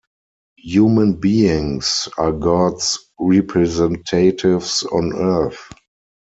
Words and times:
Human 0.57 1.13
beings 1.19 2.09
are 2.17 2.31
God's 2.31 2.97
representatives 3.19 4.81
on 4.81 5.13
earth. 5.15 5.71